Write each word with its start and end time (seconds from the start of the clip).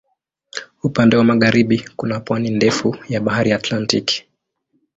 Upande 0.83 1.17
wa 1.17 1.23
magharibi 1.23 1.89
kuna 1.95 2.19
pwani 2.19 2.49
ndefu 2.49 2.95
ya 3.09 3.21
Bahari 3.21 3.51
Atlantiki. 3.51 4.25